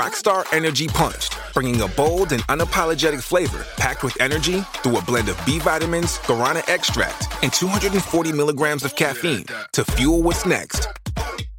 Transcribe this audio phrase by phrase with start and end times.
[0.00, 5.28] Rockstar Energy Punched, bringing a bold and unapologetic flavor packed with energy through a blend
[5.28, 10.88] of B vitamins, guarana extract, and 240 milligrams of caffeine to fuel what's next.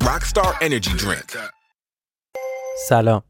[0.02, 1.38] Rockstar Energy Drink.
[2.89, 3.22] سلام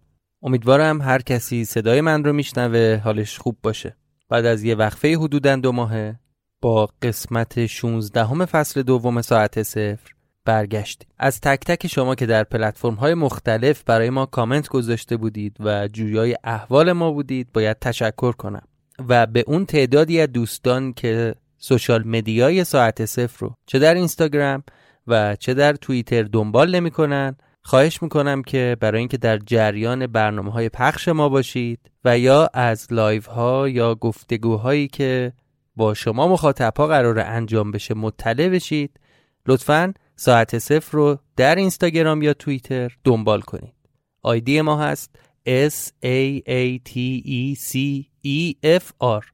[0.43, 3.97] امیدوارم هر کسی صدای من رو میشنوه حالش خوب باشه
[4.29, 6.19] بعد از یه وقفه حدوداً دو ماهه
[6.61, 10.14] با قسمت 16 همه فصل دوم ساعت صفر
[10.45, 11.07] برگشتیم.
[11.17, 15.87] از تک تک شما که در پلتفرم های مختلف برای ما کامنت گذاشته بودید و
[15.87, 18.63] جویای احوال ما بودید باید تشکر کنم.
[19.09, 24.63] و به اون تعدادی از دوستان که سوشال مدیای ساعت صفر رو چه در اینستاگرام
[25.07, 30.69] و چه در توییتر دنبال نمی‌کنن خواهش می‌کنم که برای اینکه در جریان برنامه های
[30.69, 35.33] پخش ما باشید و یا از live ها یا گفتگوهایی که
[35.75, 38.99] با شما مخاطب ها قرار انجام بشه مطلع بشید
[39.47, 43.73] لطفاً ساعت صفر رو در اینستاگرام یا توییتر دنبال کنید.
[44.21, 45.15] آیدی ما هست
[45.47, 49.25] S A A T E C E F R.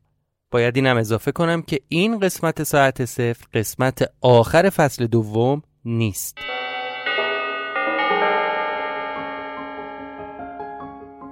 [0.52, 6.38] باید اینم اضافه کنم که این قسمت ساعت صفر قسمت آخر فصل دوم نیست.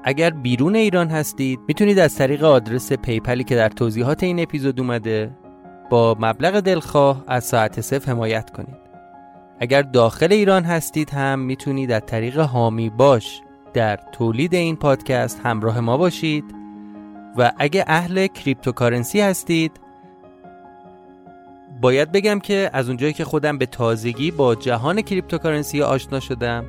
[0.03, 4.79] اگر بیرون ایران هستید می‌تونید از طریق آدرس PayPal ی که در توضیحات این اپیزود
[4.79, 5.37] اومده
[5.89, 8.88] با مبلغ دلخواه از ساعت صفر حمایت کنید.
[9.59, 13.41] اگر داخل ایران هستید هم می‌تونید از طریق حامی باش
[13.73, 16.43] در تولید این پادکست همراه ما باشید
[17.37, 19.71] و اگه اهل cryptocurrency هستید
[21.81, 26.65] باید بگم که از اونجایی که خودم به تازگی با جهان cryptocurrency آشنا شدم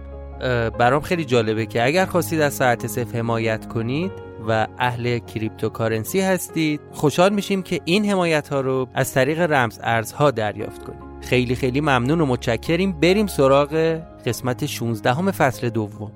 [0.78, 4.12] برام خیلی جالبه که اگر خواستید از ساعت صفر حمایت کنید
[4.48, 10.30] و اهل کریپتوکارنسی هستید خوشحال میشیم که این حمایت ها رو از طریق رمز ارزها
[10.30, 11.09] دریافت کنید.
[11.20, 12.92] خیلی خیلی ممنون و متشکریم.
[12.92, 16.12] بریم سراغ قسمت 16 همه فصل دوم.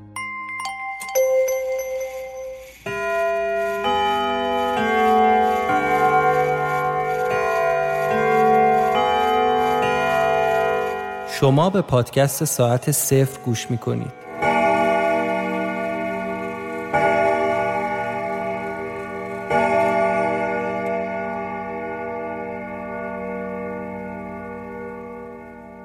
[11.41, 14.24] شما به پادکست ساعت صفر گوش می‌کنید.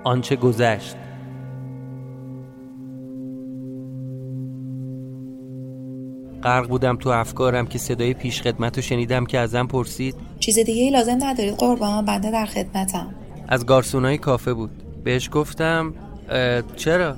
[0.09, 0.95] آنچه گذشت.
[6.43, 10.15] غرق بودم تو افکارم که صدای پیش خدمت رو شنیدم که ازم پرسید.
[10.39, 13.07] چیز دیگه ای لازم ندارید قربان بنده در خدمتم.
[13.47, 14.71] از گارسونای کافه بود.
[15.03, 15.93] بهش گفتم
[16.75, 17.15] چرا؟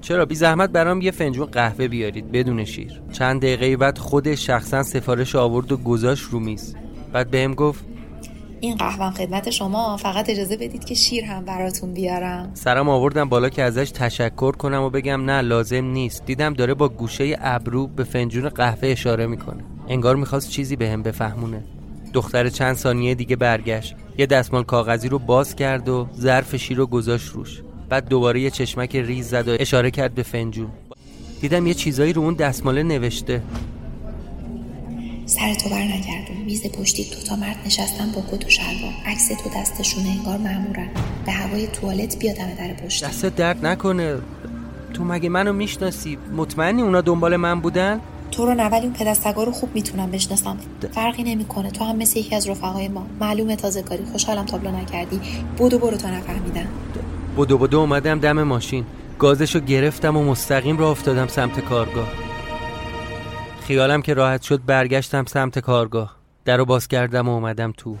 [0.00, 3.02] چرا؟ بی زحمت برام یه فنجون قهوه بیارید بدون شیر.
[3.12, 6.74] چند دقیقه بعد خودش شخصا سفارش آورد و گذاشت رو میز.
[7.12, 7.84] بعد بهم گفت
[8.60, 9.96] این قهوه خدمت شما.
[9.96, 12.50] فقط اجازه بدید که شیر هم براتون بیارم.
[12.54, 16.26] سرم آوردم بالا که ازش تشکر کنم و بگم نه لازم نیست.
[16.26, 19.64] دیدم داره با گوشه ابرو به فنجون قهوه اشاره می‌کنه.
[19.88, 21.64] انگار می‌خواست چیزی به هم بفهمونه.
[22.12, 23.94] دختر چند ثانیه دیگه برگشت.
[24.18, 27.62] یه دستمال کاغذی رو باز کرد و ظرف شیر رو گذاشت روش.
[27.88, 30.70] بعد دوباره یه چشمک ریز زد و اشاره کرد به فنجون.
[31.40, 33.42] دیدم یه چیزایی رو اون دستماله نوشته.
[35.30, 38.92] سر تو بر نگردون میز پشتی دوتا مرد نشستن با کت و شلوار.
[39.06, 40.88] عکس تو دستشونه انگار مامورن
[41.26, 43.04] به هوای توالت بیا دم در پشت.
[43.04, 44.16] دست درد نکنه.
[44.94, 48.00] تو مگه منو می‌شناسی؟ مطمئنی اونا دنبال من بودن؟
[48.30, 50.56] تو رو نه ولی اون پدستگا رو خوب می‌تونم بشناسم.
[50.92, 51.70] فرقی نمی‌کنه.
[51.70, 53.06] تو هم مثل یکی از رفقای ما.
[53.20, 54.04] معلومه تازه کاری.
[54.12, 55.20] خوشحالم تابلو نکردی.
[55.56, 56.68] بودو برو تا نفهمیدن.
[57.38, 58.84] بدو بدو اومدم دم ماشین.
[59.18, 62.08] گازشو گرفتم و مستقیم را افتادم سمت کارگاه.
[63.60, 66.16] خیالم که راحت شد برگشتم سمت کارگاه.
[66.44, 67.96] در رو باز کردم و اومدم تو.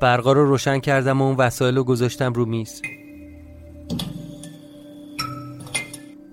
[0.00, 2.82] برقا رو روشن کردم و اون وسایل رو گذاشتم رو میز.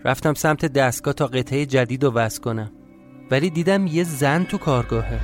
[0.05, 2.71] رفتم سمت دستگاه تا قطعه جدید رو وصل کنم.
[3.31, 5.19] ولی دیدم یه زن تو کارگاهه.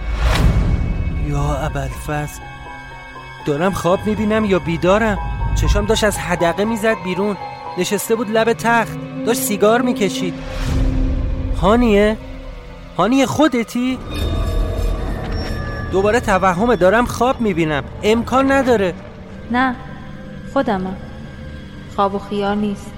[1.30, 2.42] یا ابرفست
[3.46, 5.18] دارم خواب می‌بینم یا بیدارم.
[5.62, 7.38] چشام داشت از حدقه می‌زد بیرون.
[7.78, 8.98] نشسته بود لب تخت.
[9.26, 10.34] داشت سیگار می‌کشید.
[11.62, 12.18] هانیه؟
[12.98, 13.98] هانیه خودتی؟
[15.92, 17.84] دوباره توهمه دارم خواب می‌بینم.
[18.04, 18.94] امکان نداره.
[19.52, 19.76] نه
[20.54, 20.96] خودمم.
[21.96, 22.92] خواب و خیال نیست.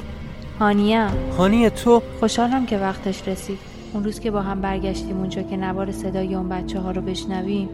[0.59, 3.59] هانیه هانیه تو؟ خوشحالم که وقتش رسید.
[3.93, 7.69] اون روز که با هم برگشتیم اونجا که نوار صدای اون بچه ها رو بشنویم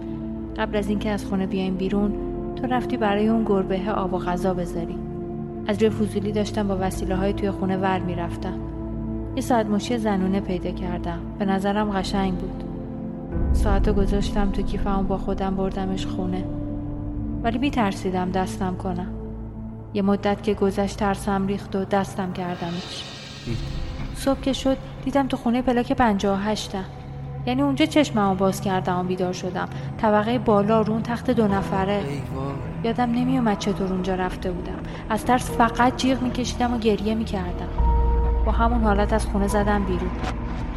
[0.57, 2.13] قبل از اینکه از خونه بیایم بیرون
[2.55, 5.08] تو رفتی برای اون گربه آب و غذا بذاری.
[5.69, 8.59] از روی فضولی داشتم با وسیله های توی خونه ور می‌رفتم.
[9.35, 11.19] یه ساعت مشی زنونه پیدا کردم.
[11.39, 12.63] به نظرم قشنگ بود.
[13.53, 16.43] ساعت رو گذاشتم تو کیفم با خودم بردمش خونه.
[17.43, 19.07] ولی بی ترسیدم دستم کنم.
[19.93, 23.03] یه مدت که گذشت ترسم ریخت و دستم کردمش.
[24.15, 26.85] صبح که شد دیدم تو خونه پلاک پنجاه هشتم.
[27.45, 29.69] یعنی اونجا چشممو باز کردم و بیدار شدم.
[29.97, 32.03] طبقه بالا رو اون تخت دو نفره.
[32.83, 34.79] یادم نمیومد چطور اونجا رفته بودم.
[35.09, 37.69] از ترس فقط جیغ میکشیدم و گریه می‌کردم.
[38.45, 40.11] با همون حالت از خونه زدم بیرون.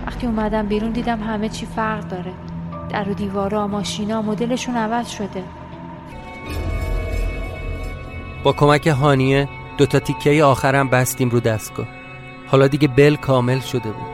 [0.06, 2.32] وقتی اومدم بیرون دیدم همه چی فرق داره.
[2.90, 5.44] در و دیوارا ماشینا مدلشون عوض شده.
[8.44, 11.86] با کمک هانیه دوتا تیکه آخرم بستیم رو دستگاه.
[12.46, 14.12] حالا دیگه بل کامل شده بود.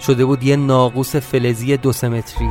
[0.00, 2.48] شده بود یه ناقوس فلزی دو سمتری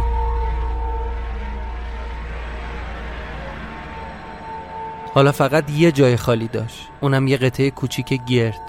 [5.13, 6.87] حالا فقط یه جای خالی داشت.
[7.01, 8.61] اونم یه قطعه کوچیک گرد.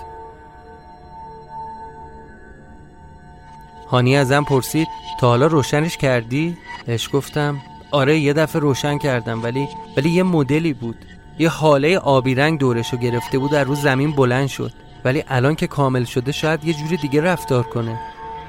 [3.91, 4.89] هانی ازم پرسید
[5.21, 6.57] تا حالا روشنش کردی؟
[6.87, 7.61] بهش گفتم
[7.91, 10.97] آره یه دفعه روشن کردم ولی ولی یه مدلی بود.
[11.39, 14.73] یه حاله آبی رنگ دورشو گرفته بود در روز زمین بلند شد.
[15.05, 18.01] ولی الان که کامل شده شاید یه جوری دیگه رفتار کنه.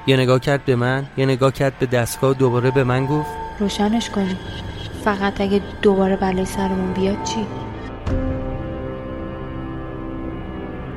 [0.06, 3.30] یه نگاه کرد به من یه نگاه کرد به دستگاه و دوباره به من گفت
[3.58, 4.36] روشنش کنی.
[5.04, 7.46] فقط اگه دوباره بلای سرمون بیاد چی؟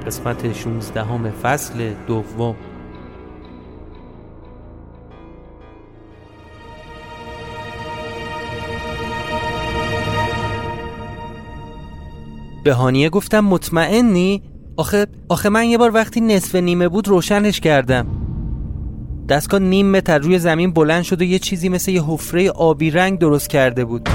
[0.07, 2.55] قسمت 16 همه فصل دوم.
[12.63, 14.43] به هانیه گفتم مطمئنی؟
[14.77, 18.07] آخه آخه من یه بار وقتی نصف نیمه بود روشنش کردم.
[19.29, 23.19] دستگاه نیم متر روی زمین بلند شد و یه چیزی مثل یه حفره آبی رنگ
[23.19, 24.09] درست کرده بود.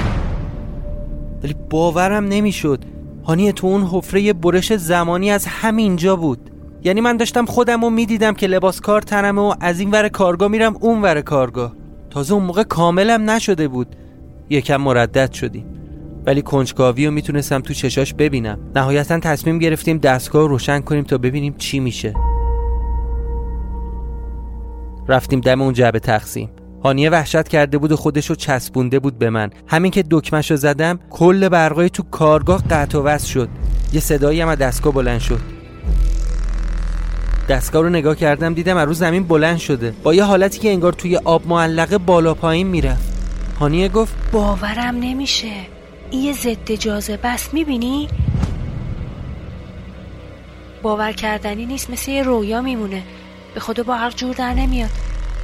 [1.43, 2.92] ولی باورم نمی‌شد.
[3.25, 6.51] هانیه تو اون حفره برش زمانی از همینجا بود.
[6.85, 10.49] یعنی من داشتم خودم رو می‌دیدم که لباس کار تنمه و از این ور کارگاه
[10.49, 11.73] میرم اون ور کارگاه.
[12.11, 13.97] تازه اون موقع کاملم نشده بود.
[14.51, 15.67] یکم مردد شدیم.
[16.27, 18.59] ولی کنجکاوی رو می‌تونستم تو چشاش ببینم.
[18.75, 22.15] نهایتا تصمیم گرفتیم دستگاه رو روشن کنیم تا ببینیم چی میشه.
[25.09, 26.51] رفتیم دم اون جعبه تقسیم.
[26.85, 29.51] هانیه وحشت کرده بود و خودشو چسبونده بود به من.
[29.67, 33.49] همین که دکمشو زدم کل برقای تو کارگاه قطع و شد.
[33.93, 35.41] یه صدایی هم از دستگاه بلند شد.
[37.49, 39.95] دستگاه رو نگاه کردم دیدم از رو زمین بلند شده.
[40.03, 43.13] با یه حالتی که انگار توی آب معلقه بالا پایین می‌رفت.
[43.61, 45.53] هانیه گفت باورم نمیشه.
[46.11, 48.09] این یه ضد جاذبه است می‌بینی؟
[50.83, 53.03] باور کردنی نیست مثل یه رویا میمونه.
[53.55, 54.91] به خدا با عقل جور در نمیاد.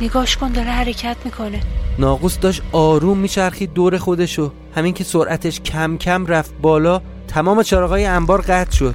[0.01, 1.61] نگاش کن داره حرکت می‌کنه.
[1.99, 4.53] ناقوس داشت آروم میچرخید دور خودشو.
[4.77, 8.95] همین که سرعتش کم کم رفت بالا تمام چراغای انبار قطع شد.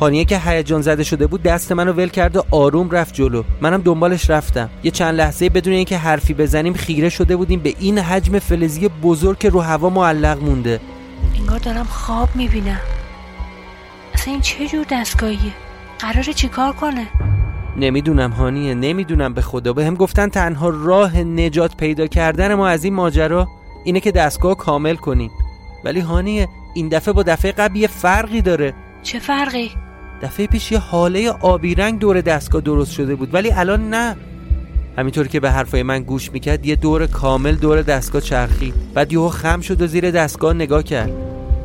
[0.00, 3.42] هانیه که هیجان زده شده بود دست منو ول کرد و آروم رفت جلو.
[3.60, 4.70] منم دنبالش رفتم.
[4.82, 9.38] یه چند لحظه بدون اینکه حرفی بزنیم خیره شده بودیم به این حجم فلزی بزرگ
[9.38, 10.80] که رو هوا معلق مونده.
[11.38, 12.80] انگار دارم خواب می‌بینم.
[14.14, 15.52] اصلا این چه جور دستگاهیه؟
[15.98, 17.06] قراره چیکار کنه؟
[17.78, 19.72] نمی‌دونم هانیه نمی‌دونم به خدا.
[19.72, 23.48] به هم گفتن تنها راه نجات پیدا کردن ما از این ماجرا
[23.84, 25.30] اینه که دستگاه کامل کنیم.
[25.84, 28.74] ولی هانیه این دفعه با دفعه قبل یه فرقی داره.
[29.02, 29.70] چه فرقی؟
[30.22, 34.16] دفعه پیش یه حاله آبی رنگ دور دستگاه درست شده بود ولی الان نه.
[34.98, 38.74] همینطور که به حرفای من گوش می‌کرد یه دور کامل دور دستگاه چرخید.
[38.94, 41.12] بعد یهو خم شد و زیر دستگاه نگاه کرد.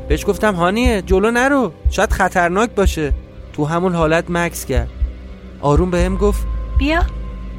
[0.07, 1.71] بهش گفتم هانیه جلو نرو.
[1.89, 3.13] شاید خطرناک باشه.
[3.53, 4.89] تو همون حالت مکس کرد.
[5.63, 7.01] آروم به هم گفت بیا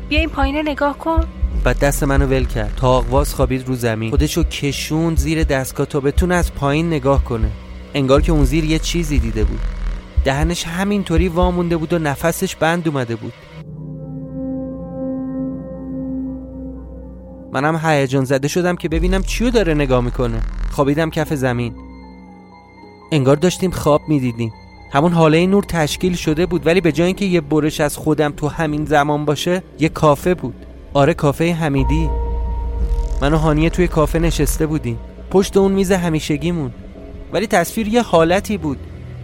[0.09, 1.25] بیا این پایینه نگاه کن.
[1.65, 2.75] بعد دست منو ول کرد.
[2.77, 4.11] تا آغواز خوابید رو زمین.
[4.11, 7.51] خودشو کشون زیر دستگاه تا بتونه از پایین نگاه کنه.
[7.95, 9.61] انگار که اون زیر یه چیزی دیده بود.
[10.25, 13.33] دهنش همینطوری وامونده بود و نفسش بند اومده بود.
[17.53, 20.41] منم هیجان زده شدم که ببینم چیو داره نگاه می‌کنه.
[20.71, 21.75] خوابیدم کف زمین.
[23.13, 24.53] انگار داشتیم خواب می‌دیدیم.
[24.95, 28.49] همون حاله نور تشکیل شده بود ولی به جای اینکه یه برش از خودم تو
[28.49, 30.55] همین زمان باشه یه کافه بود.
[30.95, 32.11] آره کافه حمیدی.
[33.23, 34.99] من و هانیه توی کافه نشسته بودیم.
[35.31, 36.71] پشت اون میز همیشگیمون.
[37.33, 38.79] ولی تصویر یه حالتی بود.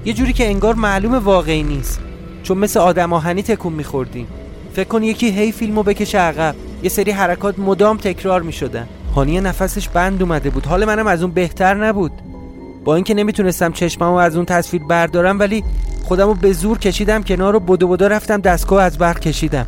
[0.05, 2.01] یه جوری که انگار معلوم واقعی نیست.
[2.43, 4.27] چون مثل آدم آهنی تکون میخوردیم.
[4.73, 6.55] فکر کن یکی هی فیلمو بکشه عقب.
[6.83, 8.89] یه سری حرکات مدام تکرار می‌شدن.
[9.15, 10.67] هانیه نفسش بند اومده بود.
[10.67, 12.13] حال منم از اون بهتر نبود.
[12.85, 15.65] با اینکه نمی‌تونستم چشممو از اون تصویر بردارم ولی
[16.05, 19.67] خودمو به زور کشیدم کنار رو بدو بدو رفتم دستگاه از برق کشیدم.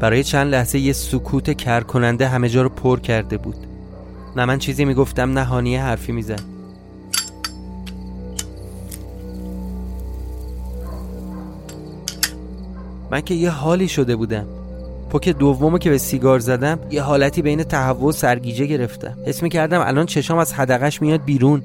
[0.00, 3.73] برای چند لحظه یه سکوت کر کننده همه جا رو پر کرده بود.
[4.36, 6.40] نه من چیزی می‌گفتم نه هانیه حرفی می‌زد.
[13.10, 14.46] من که یه حالی شده بودم.
[15.10, 19.18] پوک دومو که به سیگار زدم یه حالتی بین تهوع و سرگیجه گرفتم.
[19.26, 21.62] حس می‌کردم الان چشام از حدقش میاد بیرون.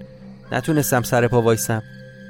[0.51, 1.83] نتونستم سر پا وایسم.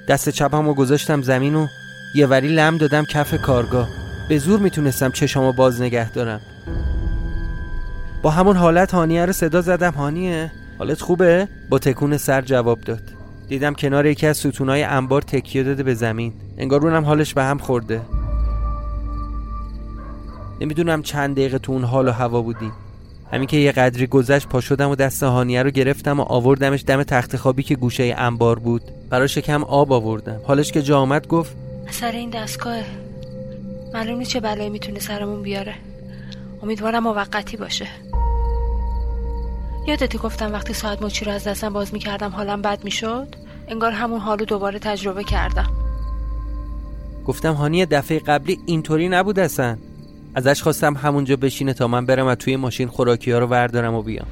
[0.10, 1.68] دست چپم رو گذاشتم زمین و
[2.16, 3.88] یه وری لم دادم کف کارگاه.
[4.30, 6.42] به زور می‌تونستم چشامو باز نگه دارم.
[8.24, 9.92] با همون حالت هانیه رو صدا زدم.
[9.92, 13.04] هانیه حالت خوبه؟ با تکون سر جواب داد.
[13.48, 16.34] دیدم کنار یکی از ستونای انبار تکیه داده به زمین.
[16.58, 18.02] انگار اونم حالش به هم خورده.
[20.62, 22.72] نمی‌دونم چند دقیقه تو اون حال و هوا بودیم.
[23.32, 27.04] همین که یه قدری گذشت پا شدم و دست هانیه رو گرفتم و آوردمش دم
[27.04, 28.82] تخت خوابی که گوشه انبار بود.
[29.10, 30.42] براش کم آب آوردم.
[30.44, 31.56] حالش که جا آمد گفت
[31.92, 32.84] سر این دستگاه
[33.94, 35.74] معلوم نیست چه بلایی می‌تونه سرمون بیاره.
[36.64, 37.88] امیدوارم موقتی باشه.
[39.88, 43.28] یادتی گفتم وقتی ساعت مچی رو از دستم باز می‌کردم حالم بد می‌شد؟
[43.68, 45.70] انگار همون حالو دوباره تجربه کردم.
[47.26, 49.78] گفتم هانی دفعه قبلی اینطوری نبود اصلا.
[50.36, 54.02] ازش خواستم همونجا بشینه تا من برم و توی ماشین خوراکی ها رو وردارم و
[54.02, 54.28] بیام.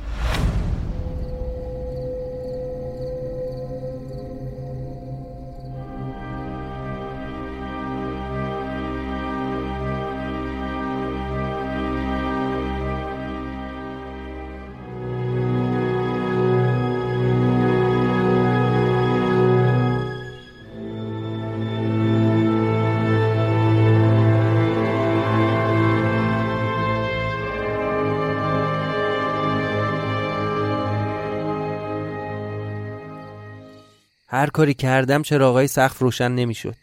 [34.38, 36.76] هر کاری کردم چراغای سقف روشن نمی‌شد.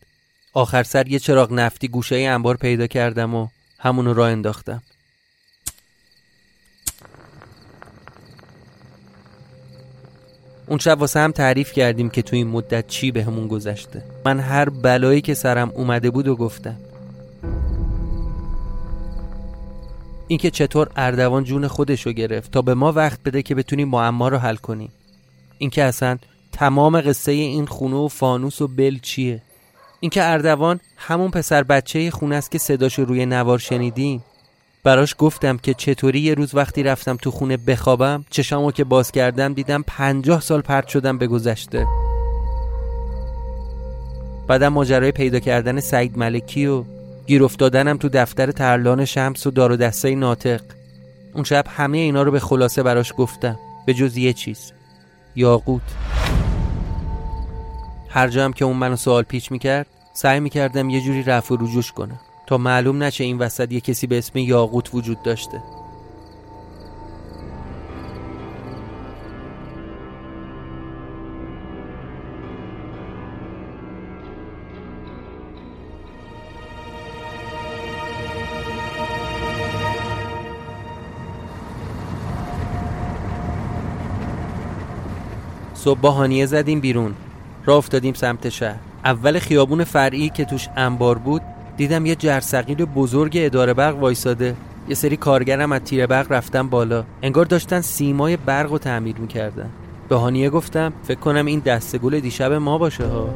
[0.52, 4.82] آخر سر یه چراغ نفتی گوشه انبار پیدا کردم و همونو راه انداختم.
[10.66, 14.40] اون شب واسه هم تعریف کردیم که تو این مدت چی به همون گذشته من
[14.40, 16.76] هر بلایی که سرم اومده بود و گفتم
[20.28, 24.38] اینکه چطور اردوان جون خودشو گرفت تا به ما وقت بده که بتونیم معما رو
[24.38, 24.92] حل کنیم
[25.58, 26.18] اینکه اصلا
[26.54, 29.42] تمام قصه این خونه و فانوس و بل چیه؟
[30.00, 34.24] اینکه اردوان همون پسر بچه خونه است که صداشو روی نوار شنیدیم.
[34.84, 39.54] براش گفتم که چطوری یه روز وقتی رفتم تو خونه بخوابم چشامو که باز کردم
[39.54, 41.86] دیدم پنجاه سال پرت شدم به گذشته.
[44.46, 46.84] بعدم ماجرای پیدا کردن سعید ملکی و
[47.26, 50.60] گیر افتادنم تو دفتر ترلان شمس و دار و ناطق.
[51.34, 54.72] اون شب همه اینا رو به خلاصه براش گفتم به جز یه چیز.
[55.36, 55.82] یاقوت.
[58.08, 61.58] هر جا هم که اون منو سوال پیچ می‌کرد سعی می‌کردم یه جوری رفع و
[61.60, 65.62] رجوش کنم تا معلوم نشه این وسط یه کسی به اسم یاقوت وجود داشته.
[85.84, 87.14] صبح با هانیه زدیم بیرون.
[87.66, 88.76] راه افتادیم سمت شهر.
[89.04, 91.42] اول خیابون فرعی که توش انبار بود
[91.76, 94.56] دیدم یه جرثقیل بزرگ اداره برق وایساده.
[94.88, 97.04] یه سری کارگرم از تیر برق رفتن بالا.
[97.22, 99.70] انگار داشتن سیمای برق رو تعمیر می‌کردن.
[100.08, 103.28] به هانیه گفتم فکر کنم این دستگول دیشب ما باشه ها.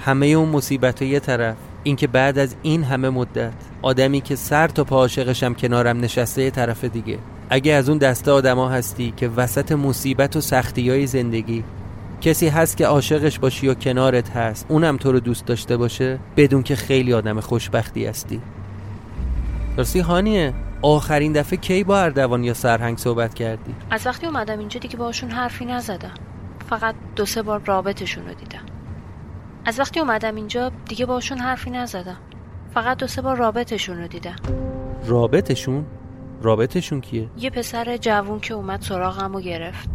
[0.00, 1.56] همه اون مصیبت یه طرف.
[1.82, 6.50] اینکه بعد از این همه مدت آدمی که سر تا پا عاشقشم کنارم نشسته یه
[6.50, 7.18] طرف دیگه.
[7.54, 11.64] اگه از اون دسته آدما هستی که وسط مصیبت و سختی های زندگی
[12.20, 16.62] کسی هست که عاشقش باشی و کنارت هست اونم تو رو دوست داشته باشه بدون
[16.62, 18.40] که خیلی آدم خوشبختی هستی.
[19.76, 24.80] راستی هانیه؟ آخرین دفعه کی با اردوان یا سرهنگ صحبت کردی؟ از وقتی اومدم اینجا
[24.80, 26.14] دیگه باشون حرفی نزدم.
[26.70, 28.66] فقط دو سه بار رابطشون رو دیدم.
[29.64, 32.18] از وقتی اومدم اینجا دیگه باشون حرفی نزدم.
[32.74, 34.36] فقط دو سه بار رابطشون رو دیدم.
[35.06, 35.86] رابطشون؟
[36.42, 39.90] رابطشون کیه؟ یه پسر جوون که اومد سراغم و گرفت.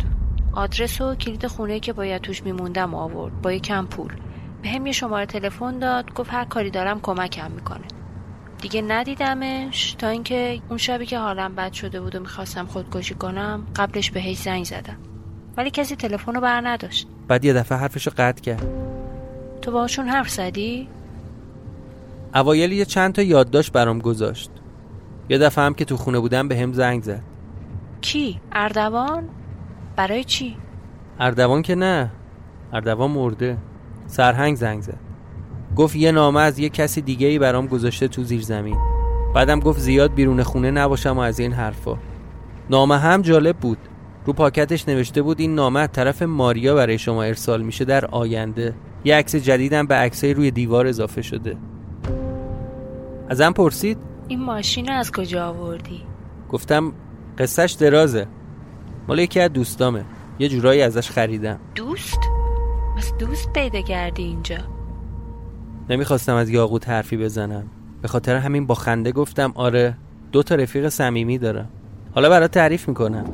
[0.54, 3.42] آدرس و کلید خونه که باید توش میموندم آورد.
[3.42, 4.14] با یه کم پول.
[4.62, 6.14] به هم یه شماره تلفن داد.
[6.14, 7.86] گفت هر کاری دارم کمکم می‌کنه.
[8.62, 9.94] دیگه ندیدمش.
[9.94, 14.38] تا اینکه اون شبی که حالم بد شده بود و می‌خواستم خودکشی کنم قبلش بهش
[14.38, 14.98] زنگ زدم.
[15.58, 17.08] ولی کسی تلفن رو بر نداشت.
[17.28, 18.68] بعد یه دفعه حرفشو قطع کرد.
[19.62, 20.90] تو باشون حرف زدی؟
[22.36, 24.52] اوایل یه چند تا یادداشت برام گذاشت.
[25.30, 27.24] یه دفعه هم که تو خونه بودم به هم زنگ زد.
[28.02, 29.24] کی؟ اردوان؟
[29.96, 30.58] برای چی؟
[31.20, 32.12] اردوان که نه.
[32.74, 33.58] اردوان مرده.
[34.08, 35.00] سرهنگ زنگ زد.
[35.76, 38.78] گفت یه نامه از یه کسی دیگه ای برام گذاشته تو زیر زمین.
[39.36, 41.98] بعدم گفت زیاد بیرون خونه نباشم و از این حرفا.
[42.70, 43.78] نامه هم جالب بود.
[44.26, 48.76] رو پاکتش نوشته بود این نامه از طرف ماریا برای شما ارسال میشه در آینده.
[49.04, 51.58] یه عکس جدیدم به عکسای روی دیوار اضافه شده.
[53.30, 56.04] ازم پرسید؟ این ماشین از کجا آوردی؟
[56.50, 56.94] گفتم
[57.38, 58.28] قصهش درازه.
[59.08, 60.06] مال یکی از دوستامه.
[60.40, 61.60] یه جورایی ازش خریدم.
[61.76, 62.20] دوست؟
[62.98, 64.58] از دوست پیدا کردی اینجا؟
[65.90, 67.64] نمی‌خواستم از یاقوت حرفی بزنم.
[68.02, 69.98] به خاطر همین با خنده گفتم آره
[70.32, 71.70] دو تا رفیق صمیمی دارم.
[72.16, 73.26] حالا برات تعریف می‌کنم.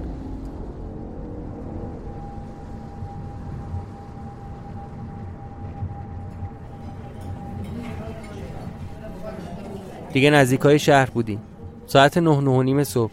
[10.14, 11.40] دیگه نزدیک های شهر بودیم.
[11.86, 13.12] ساعت نه نه و نیم صبح.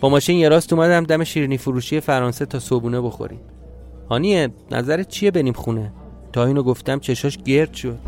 [0.00, 3.40] با ماشین یه راست اومدم دم شیرینی فروشی فرانسه تا صبونه بخوریم.
[4.10, 5.92] هانیه نظرت چیه بریم خونه؟
[6.32, 7.98] تا اینو گفتم چشاش گرد شد.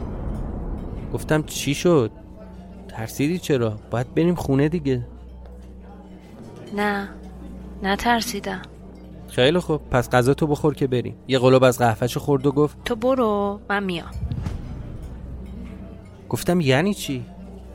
[1.12, 2.11] گفتم چی شد؟
[2.88, 5.07] ترسیدی چرا؟ باید بریم خونه دیگه.
[6.77, 7.09] نه
[7.83, 8.62] نه ترسیدم
[9.29, 11.16] خیلی خوب پس غذا تو بخور که بریم.
[11.29, 14.11] یه قلوب از قهفهشو خورد و گفت تو برو من میام.
[16.29, 17.25] گفتم یعنی چی؟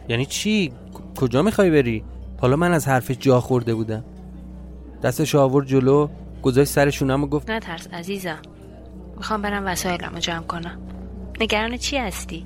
[0.09, 0.71] یعنی چی؟
[1.15, 2.03] کجا می‌خوای بری؟
[2.41, 4.03] حالا من از حرفش جا خورده بودم.
[5.03, 6.07] دستش آورد جلو
[6.41, 8.39] گذاشت سر شونم و گفت نه ترس عزیزم.
[9.17, 10.79] می‌خوام برم وسایلم رو جمع کنم.
[11.41, 12.45] نگران چی هستی؟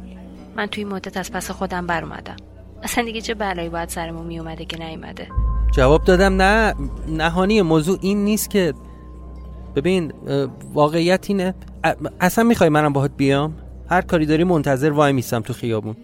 [0.55, 2.35] من توی مدت از پس خودم بر اومدم
[2.83, 5.27] اصلا دیگه چه بلایی باید سرمون میومده که نیومده؟
[5.75, 6.73] جواب دادم نه.
[7.07, 8.73] نهانی موضوع این نیست که
[9.75, 10.13] ببین
[10.73, 11.55] واقعیت اینه.
[12.19, 13.55] اصلا می‌خوای منم باهات بیام؟
[13.89, 15.95] هر کاری داری منتظر وای میسم تو خیابون.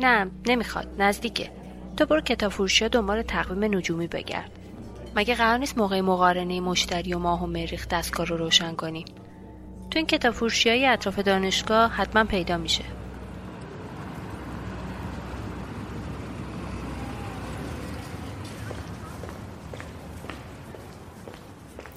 [0.00, 0.86] نه نمی‌خواد.
[0.98, 1.50] نزدیکه.
[1.96, 4.50] تو برو کتاب فروشی دنبال تقویم نجومی بگرد.
[5.16, 9.04] مگه قرار نیست موقع مقارنه مشتری و ماه و مریخ دستگاه رو روشن کنیم
[9.90, 12.84] تو این کتاب فروشی های اطراف دانشگاه حتما پیدا میشه.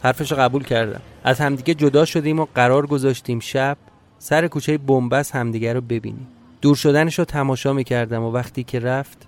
[0.03, 1.01] حرفش قبول کردم.
[1.23, 3.77] از همدیگه جدا شدیم و قرار گذاشتیم شب
[4.19, 6.36] سر کوچه بنبست همدیگه رو ببینیم.
[6.61, 9.27] دور شدنش رو تماشا می‌کردم و وقتی که رفت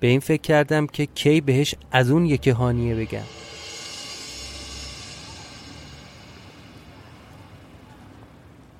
[0.00, 3.22] به این فکر کردم که کی بهش از اون یکی هانیه بگم.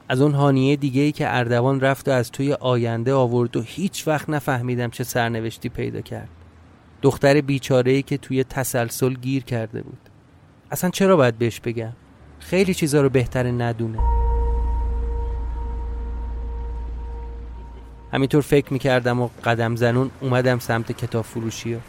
[0.09, 4.09] از اون هانیه دیگه ای که اردوان رفت و از توی آینده آورد و هیچ
[4.09, 6.29] وقت نفهمیدم چه سرنوشتی پیدا کرد.
[7.03, 9.99] دختر بیچاره ای که توی تسلسل گیر کرده بود.
[10.71, 11.93] اصلا چرا باید بهش بگم؟
[12.39, 14.16] خیلی چیزا رو بهتره ندونه.
[18.13, 21.81] همینطور فکر می‌کردم و قدم زنون اومدم سمت کتاب فروشی ها.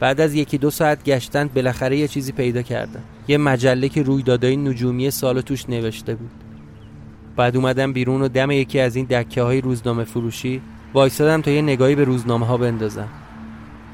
[0.00, 3.02] بعد از یکی دو ساعت گشتن بالاخره یه چیزی پیدا کردم.
[3.28, 6.30] یه مجله که رویدادهای نجومی سال توش نوشته بود.
[7.36, 10.62] بعد اومدم بیرون و دم یکی از این دکه های روزنامه فروشی
[10.94, 13.08] وایستادم تا یه نگاهی به روزنامه ها بندازم.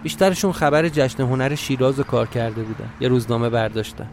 [0.03, 2.89] بیشترشون خبر جشن هنر شیراز رو کار کرده بودن.
[3.01, 4.07] یه روزنامه برداشتم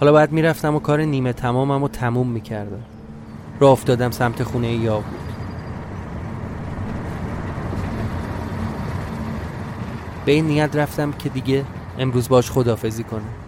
[0.00, 2.82] حالا باید می‌رفتم و کار نیمه تمامم و تموم می‌کردم.
[3.62, 5.20] راه افتادم سمت خونه یا بود
[10.24, 11.64] به این نیت رفتم که دیگه
[11.98, 13.41] امروز باش خدافزی کنم.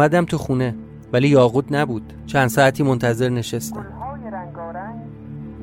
[0.00, 0.74] اومدم تو خونه
[1.12, 2.12] ولی یاقوت نبود.
[2.26, 3.86] چند ساعتی منتظر نشستم.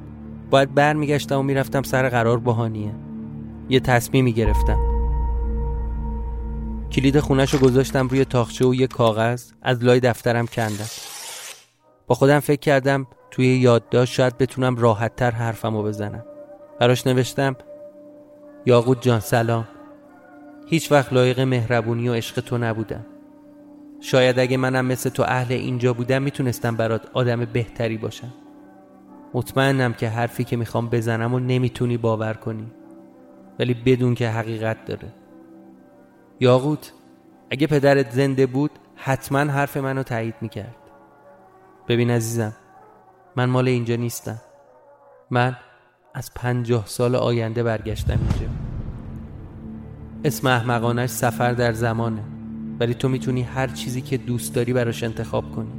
[0.49, 2.95] باید برمیگشتم و می‌رفتم سر قرار بهانیه.
[3.69, 4.79] یه تصمیمی گرفتم.
[6.91, 10.89] کلید خونش رو گذاشتم روی تاخچه و یه کاغذ از لای دفترم کندم.
[12.07, 16.25] با خودم فکر کردم توی یادداشت شاید بتونم راحتتر حرفمو بزنم.
[16.79, 17.55] براش نوشتم
[18.65, 19.67] یاقوت جان سلام.
[20.67, 23.05] هیچ وقت لایق مهربونی و عشق تو نبودم.
[24.01, 28.33] شاید اگه منم مثل تو اهل اینجا بودم می‌تونستم برات آدم بهتری باشم.
[29.33, 32.67] مطمئنم که حرفی که می‌خوام بزنم و نمی‌تونی باور کنی.
[33.59, 35.13] ولی بدون که حقیقت داره.
[36.39, 36.93] یاقوت
[37.51, 40.75] اگه پدرت زنده بود حتما حرف منو تایید می‌کرد.
[41.87, 42.53] ببین عزیزم
[43.35, 44.41] من مال اینجا نیستم.
[45.29, 45.57] من
[46.13, 48.53] از پنجاه سال آینده برگشتم اینجا.
[50.23, 52.23] اسم احمقانش سفر در زمانه.
[52.79, 55.71] ولی تو می‌تونی هر چیزی که دوست داری براش انتخاب کنی.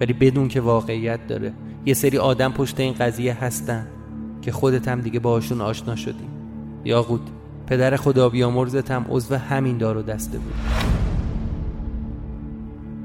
[0.00, 1.52] ولی بدون که واقعیت داره.
[1.86, 3.86] یه سری آدم پشت این قضیه هستن
[4.42, 6.28] که خودت هم دیگه باهاشون آشنا شدی.
[6.84, 7.20] یاقوت
[7.66, 10.54] پدر خدا بیامرزت هم عضو همین دار و دسته بود.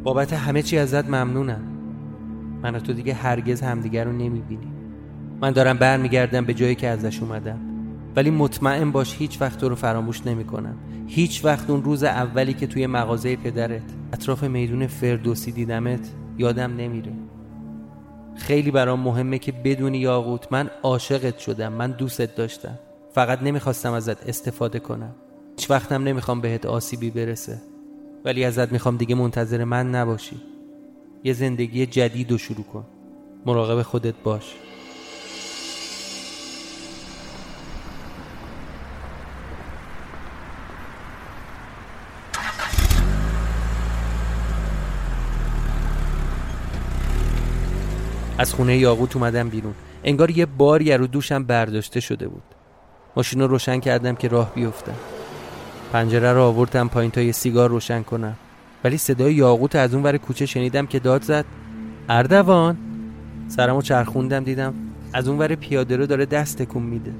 [0.04, 1.62] بابت همه چی ازت ممنونم.
[2.64, 4.74] من و تو دیگه هرگز همدیگر رو نمی‌بینیم.
[5.42, 7.60] من دارم برمیگردم به جایی که ازش اومدم.
[8.16, 10.76] ولی مطمئن باش هیچ وقت تو رو فراموش نمی‌کنم.
[11.08, 13.82] هیچ وقت اون روز اولی که توی مغازه پدرت
[14.14, 17.14] اطراف میدون فردوسی دیدمت یادم نمیره.
[18.40, 22.80] خیلی برام مهمه که بدونی یاقوت من عاشقت شدم من دوستت داشتم.
[23.12, 25.16] فقط نمی‌خواستم ازت استفاده کنم.
[25.58, 27.62] هیچ وقتم نمی‌خوام بهت آسیبی برسه.
[28.26, 30.38] ولی ازت می‌خوام دیگه منتظر من نباشی.
[31.24, 32.86] یه زندگی جدید رو شروع کن.
[33.46, 34.56] مراقب خودت باش.
[48.40, 49.74] از خونه یاقوت اومدم بیرون.
[50.04, 52.44] انگار یه باری رو دوشم برداشته شده بود.
[53.16, 54.94] ماشین رو روشن کردم که راه بیفتم.
[55.94, 58.36] پنجره رو آوردم پایین تا یه سیگار روشن کنم.
[58.84, 61.46] ولی صدای یاقوت از اون ور کوچه شنیدم که داد زد.
[62.10, 62.78] اردوان!
[63.48, 64.74] سرمو چرخوندم دیدم
[65.14, 67.12] از اون ور پیاده رو داره دست تکون میده.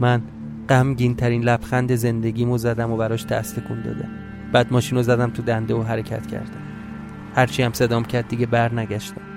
[0.00, 0.22] من
[0.68, 4.08] غمگین ترین لبخند زندگیمو زدم و براش دست تکون دادم.
[4.52, 6.62] بعد ماشین رو زدم تو دنده و حرکت کردم.
[7.34, 9.33] هرچی هم صدام کرد دیگه بر نگشتم.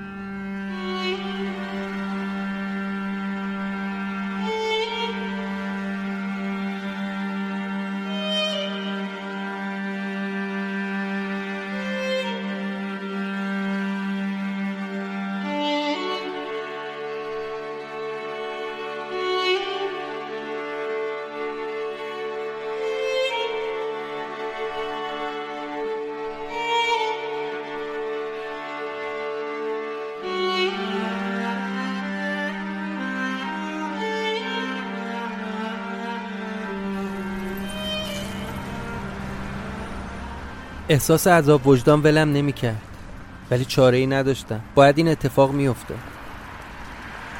[40.97, 42.81] احساس عذاب وجدان ولم نمی‌کرد.
[43.51, 44.59] ولی چاره ای نداشتم.
[44.75, 45.93] باید این اتفاق میافته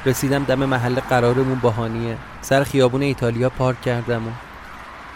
[0.06, 4.30] رسیدم دم محل قرارمون باهانیه سر خیابون ایتالیا پارک کردم و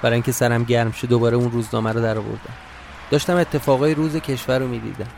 [0.02, 2.54] برای اینکه سرم گرم شه دوباره اون روزنامه رو در آوردم
[3.10, 5.10] داشتم اتفاقای روز کشور رو می‌دیدم.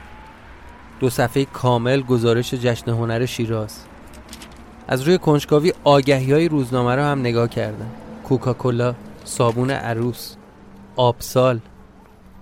[1.00, 3.78] دو صفحه کامل گزارش جشن هنر شیراز.
[4.88, 7.90] از روی کنجکاوی آگهی های روزنامه رو هم نگاه کردم.
[8.24, 10.34] کوکاکولا صابون عروس
[10.96, 11.60] آبسال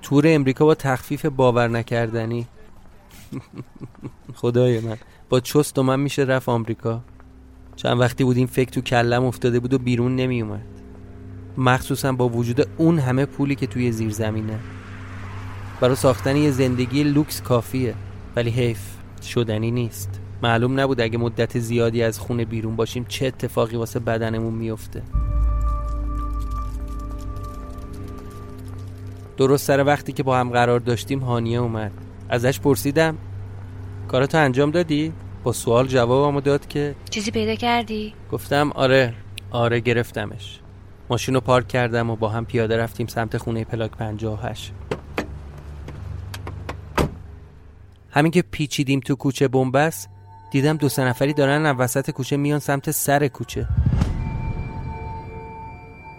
[0.03, 2.47] تور امریکا با تخفیف باور نکردنی.
[4.35, 4.97] خدای من.
[5.29, 7.01] با چست و من میشه رفت آمریکا.
[7.77, 10.67] چند وقتی بود این فکر تو کلم افتاده بود و بیرون نمی اومد
[11.57, 14.59] مخصوصا با وجود اون همه پولی که توی زیر زمینه
[15.81, 17.95] برای ساختن یه زندگی لوکس کافیه
[18.37, 18.81] ولی حیف
[19.23, 20.21] شدنی نیست.
[20.43, 25.03] معلوم نبود اگه مدت زیادی از خونه بیرون باشیم چه اتفاقی واسه بدنمون میفته.
[29.37, 31.93] درست سر وقتی که با هم قرار داشتیم هانیه اومد.
[32.29, 33.19] ازش پرسیدم
[34.09, 35.13] کارتو انجام دادی؟
[35.45, 39.15] با سوال جوابمو داد که چیزی پیدا کردی؟ گفتم آره
[39.51, 40.61] آره گرفتمش.
[41.11, 44.73] ماشین رو پارک کردم و با هم پیاده رفتیم سمت خونه پلاک 58
[48.11, 50.09] همین که پیچیدیم تو کوچه بنبست
[50.51, 53.69] دیدم دو سه نفری دارن از وسط کوچه میان سمت سر کوچه.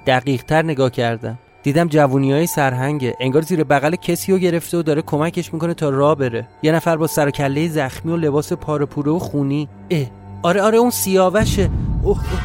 [0.07, 1.39] دقیق تر نگاه کردم.
[1.63, 3.15] دیدم جوونی های سرهنگه.
[3.19, 6.47] انگار زیر بغل کسی رو گرفته و داره کمکش می‌کنه تا راه بره.
[6.63, 9.69] یه نفر با سر کله زخمی و لباس پاره و خونی.
[9.89, 10.05] اه.
[10.43, 11.69] آره آره اون سیاوشه.
[12.03, 12.41] اوه, اوه.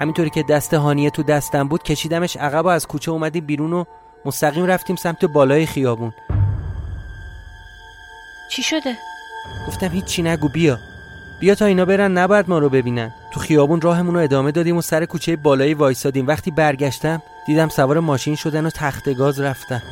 [0.00, 3.84] همینطوری که دست هانیه تو دستم بود کشیدمش عقب و از کوچه اومدیم بیرون و
[4.24, 6.12] مستقیم رفتیم سمت بالای خیابون.
[8.50, 8.96] چی شده؟
[9.68, 10.78] گفتم هیچی نگو بیا.
[11.40, 13.12] بیا تا اینا برن نباید ما رو ببینن.
[13.32, 16.26] تو خیابون راهمون رو ادامه دادیم و سر کوچه بالایی وایسادیم.
[16.26, 19.82] وقتی برگشتم دیدم سوار ماشین شدن و تخت گاز رفتن.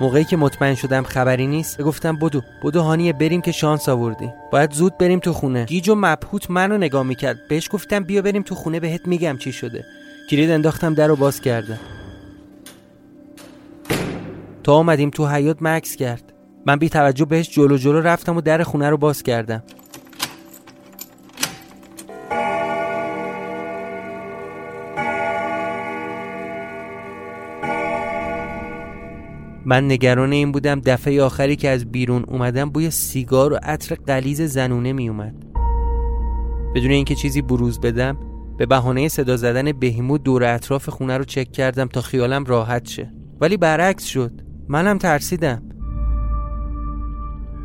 [0.00, 4.30] موقعی که مطمئن شدم خبری نیست گفتم بدو بدو هانیه بریم که شانس آوردی.
[4.52, 5.64] باید زود بریم تو خونه.
[5.64, 7.48] گیج و مبهوت منو نگاه می‌کرد.
[7.48, 9.84] بهش گفتم بیا بریم تو خونه بهت میگم چی شده.
[10.30, 11.78] کلید انداختم در رو باز کردم.
[14.62, 16.32] تا آمدیم تو حیات مکس کرد.
[16.66, 19.62] من بی توجه بهش جلو جلو رفتم و در خونه رو باز کردم.
[29.64, 34.42] من نگران این بودم دفعه آخری که از بیرون اومدم بوی سیگار و عطر قلیز
[34.42, 35.34] زنونه می اومد.
[36.74, 38.18] بدون اینکه چیزی بروز بدم
[38.58, 43.12] به بهانه صدا زدن بهیمود دور اطراف خونه رو چک کردم تا خیالم راحت شه.
[43.40, 44.32] ولی برعکس شد.
[44.68, 45.62] منم ترسیدم.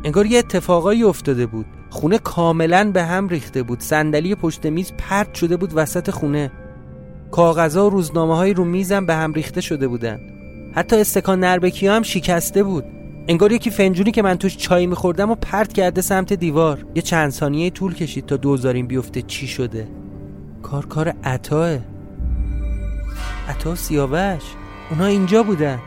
[0.04, 1.66] انگار یه اتفاقایی افتاده بود.
[1.90, 3.80] خونه کاملا به هم ریخته بود.
[3.80, 6.52] صندلی پشت میز پرت شده بود وسط خونه.
[7.30, 10.37] کاغذها و روزنامه های رو میزم به هم ریخته شده بودن
[10.78, 12.84] حتی استکان نربکی هم شکسته بود.
[13.28, 16.86] انگار یکی فنجونی که من توش چای میخوردم و پرت کرده سمت دیوار.
[16.94, 19.88] یه چند ثانیه طول کشید تا دوزاریم بیفته چی شده.
[20.62, 21.78] کار کار عطاه.
[23.48, 24.42] عطا سیاوش.
[24.90, 25.78] اونا اینجا بودن.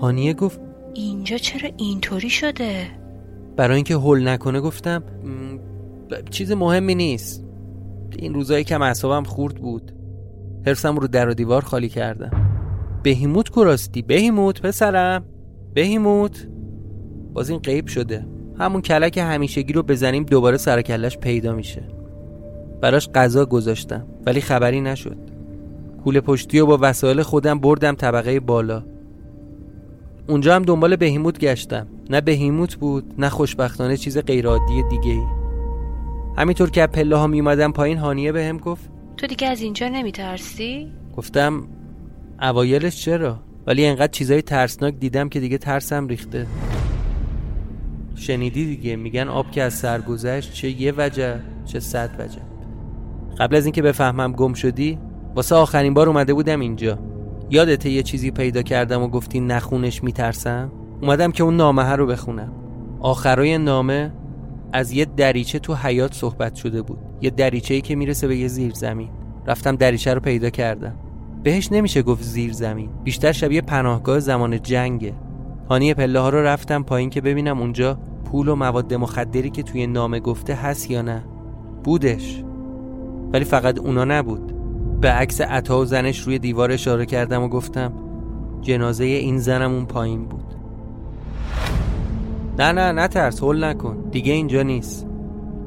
[0.00, 0.60] هانیه گفت
[0.94, 2.86] اینجا چرا اینطوری شده؟
[3.56, 5.02] برای اینکه هول نکنه گفتم
[6.30, 7.44] چیز مهمی نیست.
[8.18, 9.92] این روزایی کم اعصابم خورد بود.
[10.66, 12.30] حرسم رو در و دیوار خالی کردم.
[13.02, 15.24] بهیموت کراستی بهیموت پسرم
[15.74, 16.48] بهیموت.
[17.32, 18.26] باز این قیب شده.
[18.58, 21.82] همون کلک همیشگی رو بزنیم دوباره سرکلش پیدا میشه.
[22.80, 25.16] براش غذا گذاشتم ولی خبری نشد.
[26.04, 28.82] کوله پشتی و با وسایل خودم بردم طبقه بالا.
[30.28, 31.86] اونجا هم دنبال بهیموت گشتم.
[32.10, 35.22] نه بهیموت بود نه خوشبختانه چیز غیرعادی دیگه ای
[36.36, 38.89] همینطور که پله ها میومدم پایین هانیه بهم به گفت
[39.20, 41.62] تو دیگه از اینجا نمیترسی؟ گفتم
[42.42, 46.46] اوایلش چرا؟ ولی انقدر چیزای ترسناک دیدم که دیگه ترسم ریخته.
[48.14, 52.40] شنیدی دیگه میگن آب که از سر گذشت چه یه وجه چه صد وجه
[53.38, 54.98] قبل از اینکه بفهمم گم شدی
[55.34, 56.98] واسه آخرین بار اومده بودم اینجا.
[57.50, 62.52] یادته یه چیزی پیدا کردم و گفتی نخونش میترسم؟ اومدم که اون نامه رو بخونم.
[63.00, 64.12] آخرای نامه
[64.72, 66.98] از یه دریچه تو حیات صحبت شده بود.
[67.20, 69.08] یه دریچه ای که می‌رسه به یه زیر زمین.
[69.46, 70.96] رفتم دریچه رو پیدا کردم.
[71.42, 72.90] بهش نمیشه گفت زیر زمین.
[73.04, 75.14] بیشتر شبیه پناهگاه زمان جنگه
[75.68, 79.86] هانی پله ها رو رفتم پایین که ببینم اونجا پول و مواد مخدری که توی
[79.86, 81.24] نامه گفته هست یا نه.
[81.84, 82.44] بودش.
[83.32, 84.52] ولی فقط اونا نبود.
[85.00, 87.92] به عکس عطا و زنش روی دیوار اشاره کردم و گفتم
[88.60, 90.49] جنازه این زنم اون پایین بود.
[92.58, 93.96] نه نه نه ترس هول نکن.
[94.10, 95.06] دیگه اینجا نیست.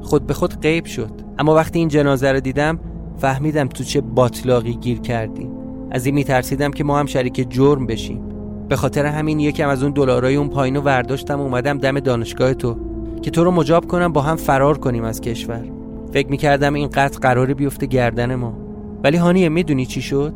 [0.00, 1.10] خود به خود غیب شد.
[1.38, 2.78] اما وقتی این جنازه رو دیدم
[3.18, 5.50] فهمیدم تو چه باطلاقی گیر کردیم
[5.90, 8.22] از این میترسیدم که ما هم شریک جرم بشیم.
[8.68, 12.76] به خاطر همین یکم از اون دلارای اون پایین رو ورداشتم اومدم دم دانشگاه تو.
[13.22, 15.64] که تو رو مجاب کنم با هم فرار کنیم از کشور.
[16.12, 18.58] فکر می‌کردم این قتل قراری بیفته گردن ما.
[19.04, 20.34] ولی هانیه می‌دونی چی شد؟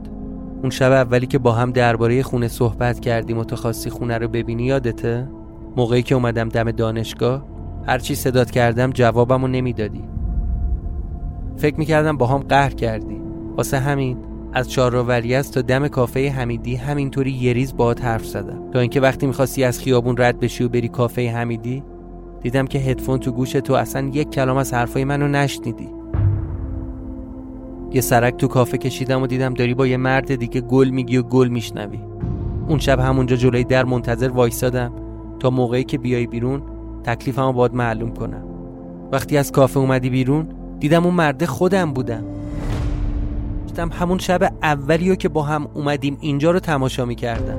[0.63, 4.29] اون شب اولی که با هم درباره خونه صحبت کردیم و تو خواستی خونه رو
[4.29, 5.29] ببینی یادته؟
[5.79, 7.45] موقعی که اومدم دم دانشگاه
[7.87, 10.03] هرچی صدات کردم جوابمو نمی‌دادی.
[11.57, 13.21] فکر می‌کردم با هم قهر کردی.
[13.57, 14.19] واسه همین
[14.53, 18.71] از چهارراوریز تا دم کافه حمیدی همینطوری یه ریز باهات حرف زدم.
[18.71, 21.83] تا اینکه وقتی می‌خواستی از خیابون رد بشی و بری کافه حمیدی
[22.41, 25.89] دیدم که هدفون تو گوش تو اصلا یک کلام از حرفای منو نشنیدی.
[27.93, 31.23] یه سرک تو کافه کشیدم و دیدم داری با یه مرد دیگه گل میگی و
[31.23, 32.01] گل میشنوی.
[32.69, 34.93] اون شب همونجا جلوی در منتظر وایسادم.
[35.41, 36.63] تا موقعی که بیای بیرون
[37.05, 38.45] تکلیفمو باید معلوم کنم.
[39.13, 40.49] وقتی از کافه اومدی بیرون
[40.81, 42.25] دیدم اون مرده خودم بودم.
[43.67, 47.59] دیدم همون شب اولیو که با هم اومدیم اینجا رو تماشا می‌کردم.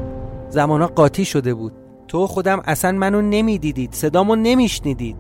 [0.50, 1.74] زمانا قاطی شده بود.
[2.08, 5.18] تو خودم اصلا منو نمی‌دیدید صدامو نمیشنیدید.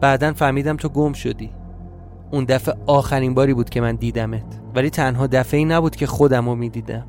[0.00, 1.50] بعدا فهمیدم تو گم شدی.
[2.32, 4.60] اون دفعه آخرین باری بود که من دیدمت.
[4.74, 7.06] ولی تنها دفعه ای نبود که خودم رو می‌دیدم.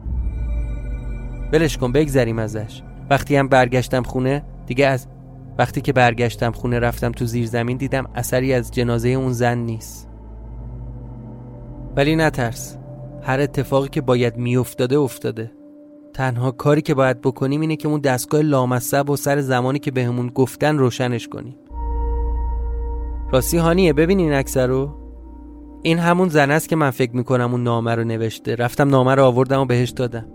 [1.51, 2.81] بلش کن بگذریم ازش.
[3.09, 5.07] وقتی هم برگشتم خونه دیگه از
[5.57, 10.09] وقتی که برگشتم خونه رفتم تو زیر زمین دیدم اثری از جنازه اون زن نیست.
[11.95, 12.77] ولی نترس.
[13.21, 15.51] هر اتفاقی که باید میافتاده افتاده.
[16.13, 20.27] تنها کاری که باید بکنیم اینه که اون دستگاه لامصب و سر زمانی که بهمون
[20.27, 21.55] گفتن روشنش کنیم.
[23.31, 24.95] راستی هانیه ببین این اکثر رو.
[25.83, 28.55] این همون زن است که من فکر می‌کنم اون نامه رو نوشته.
[28.55, 30.25] رفتم نامه رو آوردم و بهش دادم.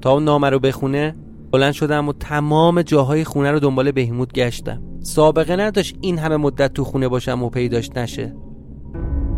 [0.00, 1.14] تا اون نامه رو بخونه
[1.52, 4.82] بلند شدم و تمام جاهای خونه رو دنبال بهیموت گشتم.
[5.00, 8.36] سابقه نداشت این همه مدت تو خونه باشم و پیداش نشه.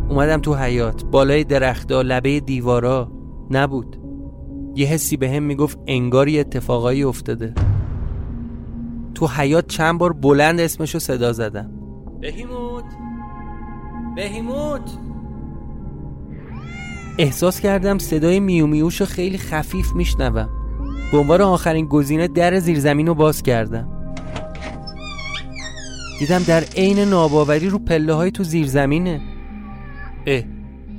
[0.08, 3.12] اومدم تو حیات بالای درختا لبه دیوارا.
[3.50, 3.96] نبود.
[4.76, 7.54] یه حسی به هم می‌گفت انگاری اتفاقایی افتاده.
[9.14, 11.70] تو حیات چند بار بلند اسمشو صدا زدم.
[12.20, 12.84] بهیموت
[14.16, 14.90] بهیموت
[17.18, 20.48] احساس کردم صدای میو میوشو خیلی خفیف میشنوم.
[21.12, 23.88] به عنوان آخرین گزینه در زیرزمین رو باز کردم.
[26.18, 29.20] دیدم در عین ناباوری رو پله های تو زیرزمینه.
[30.26, 30.42] اه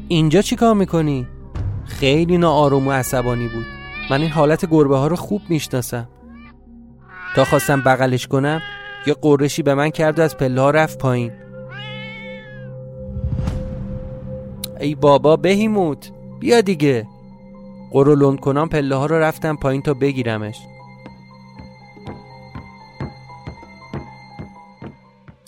[0.08, 1.28] اینجا چی کار می‌کنی؟
[1.86, 3.66] خیلی ناآروم و عصبانی بود.
[4.10, 6.10] من این حالت گربه ها رو خوب می‌شناسم.
[7.36, 8.62] تا خواستم بغلش کنم
[9.08, 11.32] یه قرشی به من کرد و از پله ها رفت پایین.
[14.82, 17.08] ای بابا بهیموت بیا دیگه.
[17.92, 20.60] قرولون کنم پله ها رو رفتم پایین تا بگیرمش.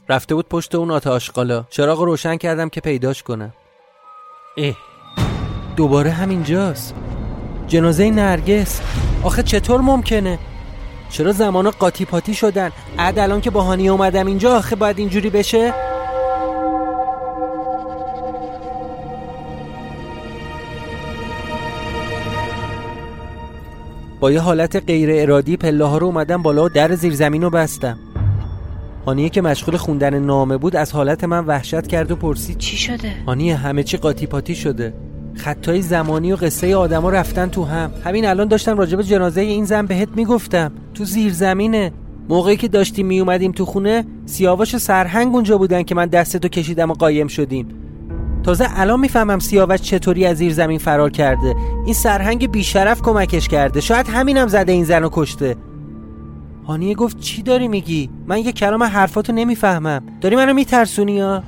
[0.10, 3.54] رفته بود پشت اون آتاشقالا چراغ روشن کردم که پیداش کنم.
[4.58, 4.76] اه.
[5.76, 6.96] دوباره همینجاست.
[7.68, 8.82] جنازه نرگس.
[9.24, 10.40] آخه چطور ممکنه؟
[11.10, 15.30] چرا زمان قاطی پاتی شدن؟ عد الان که با هانی اومدم اینجا آخه باید اینجوری
[15.30, 15.93] بشه؟
[24.24, 27.98] با یه حالت غیر ارادی پله ها رو اومدم بالا و در زیرزمین رو بستم.
[29.06, 33.14] هانیه که مشغول خوندن نامه بود از حالت من وحشت کرد و پرسید چی شده؟
[33.28, 34.94] هانیه همه چی قاطی پاتی شده.
[35.36, 37.92] خطای زمانی و قصه آدما رفتن تو هم.
[38.04, 40.72] همین الان داشتم راجب جنازه این زن بهت می‌گفتم.
[40.94, 41.92] تو زیر زمینه.
[42.30, 46.48] موقعی که داشتیم می اومدیم تو خونه سیاوش و سرهنگ اونجا بودن که من دستتو
[46.48, 47.68] کشیدم و قایم شدیم.
[48.44, 51.56] تازه الان می‌فهمم سیاوش چطوری از زیر زمین فرار کرده.
[51.86, 53.82] این سرهنگ بیشرف کمکش کرده.
[53.82, 55.56] شاید همینم زده این زن کشته.
[56.68, 60.04] هانیه گفت چی داری میگی؟ من یه کلام حرفاتو نمی‌فهمم.
[60.22, 61.44] داری منو میترسونی یا؟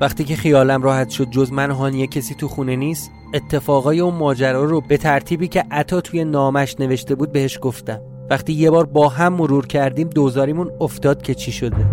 [0.00, 4.64] وقتی که خیالم راحت شد جز من هانیه کسی تو خونه نیست اتفاقای اون ماجرا
[4.64, 8.00] رو به ترتیبی که عطا توی نامش نوشته بود بهش گفتم.
[8.30, 11.86] وقتی یه بار با هم مرور کردیم دوزاریمون افتاد که چی شده.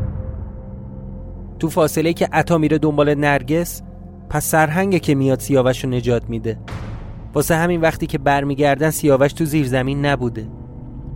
[1.59, 3.81] تو فاصله که عطا میره دنبال نرگس
[4.29, 6.57] پس سرهنگه که میاد سیاوش رو نجات میده.
[7.33, 10.47] واسه همین وقتی که برمیگردن سیاوش تو زیر زمین نبوده.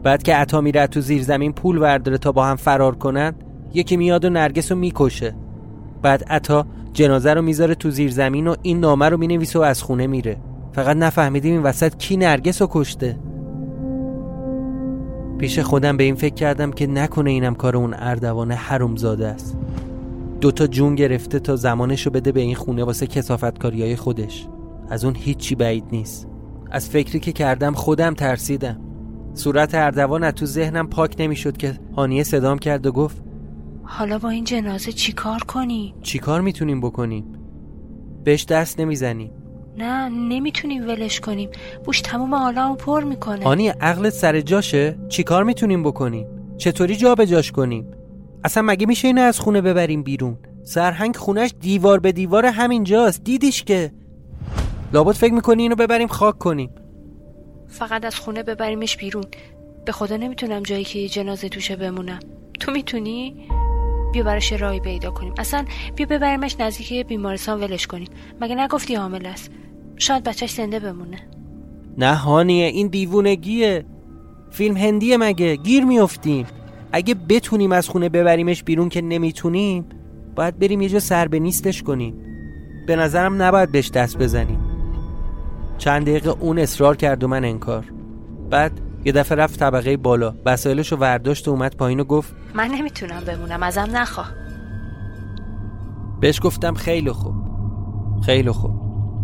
[0.03, 3.35] بعد که عطا میره تو زیر زمین پول ورداره تا با هم فرار کنن
[3.73, 5.35] یکی میاد و نرگس رو می‌کشه.
[6.01, 9.83] بعد عطا جنازه رو می‌ذاره تو زیر زمین و این نامه رو می‌نویسه و از
[9.83, 10.37] خونه میره.
[10.73, 13.19] فقط نفهمیدیم این وسط کی نرگس رو کشته.
[15.37, 19.57] پیش خودم به این فکر کردم که نکنه اینم کار اون اردوان حرومزاده است.
[20.41, 24.47] دوتا جون گرفته تا زمانش رو بده به این خونه واسه کسافتکاری های خودش.
[24.89, 26.27] از اون هیچی بعید نیست.
[26.71, 28.81] از فکری که کردم خودم ترسیدم.
[29.33, 33.23] صورت اردوان از تو ذهنم پاک نمی‌شد که هانیه صدام کرد و گفت
[33.83, 37.25] حالا با این جنازه چیکار کنی؟ چیکار می‌تونیم بکنیم؟
[38.23, 39.31] بهش دست نمی‌زنیم.
[39.77, 41.49] نه نمی‌تونیم ولش کنیم.
[41.85, 43.45] بوش تموم حالا پر می‌کنه.
[43.45, 46.27] آنی عقلت سر جاشه؟ چیکار می‌تونیم بکنیم؟
[46.57, 47.87] چطوری جا به جاش کنیم؟
[48.43, 53.63] اصلا مگه میشه اینو از خونه ببریم بیرون؟ سرهنگ خونش دیوار به دیوار همینجاست دیدیش
[53.63, 53.91] که؟
[54.93, 56.69] لابد فکر می‌کنی اینو ببریم خاک کنیم؟
[57.67, 59.23] فقط از خونه ببریمش بیرون.
[59.85, 62.19] به خدا نمی‌تونم جایی که جنازه توشه بمونم.
[62.59, 63.47] تو می‌تونی؟
[64.13, 65.33] بیا براش راهی پیدا کنیم.
[65.37, 65.65] اصلا
[65.95, 68.07] بیا ببریمش نزدیک بیمارستان ولش کنیم.
[68.41, 69.51] مگه نگفتی حامل است؟
[69.97, 71.29] شاید بچهش زنده بمونه.
[71.97, 73.85] نه هانیه این دیوونگیه.
[74.51, 76.45] فیلم هندیه مگه؟ گیر میافتیم.
[76.91, 79.85] اگه بتونیم از خونه ببریمش بیرون که نمی‌تونیم
[80.35, 82.13] باید بریم یه جا سر به نیستش کنیم.
[82.87, 84.59] به نظرم نباید بهش دست بزنیم.
[85.77, 87.85] چند دقیقه اون اصرار کرد و من انکار.
[88.49, 88.71] بعد
[89.05, 90.33] یه دفعه رفت طبقه بالا.
[90.45, 94.31] وسایلشو ورداشت و اومد پایین و گفت من نمی‌تونم بمونم ازم نخواه
[96.19, 97.33] بهش گفتم خیلی خوب.
[98.21, 98.71] خیلی خوب.